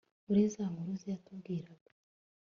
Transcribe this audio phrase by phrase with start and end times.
[0.25, 1.89] Muri za nkuru ze yatubwiraga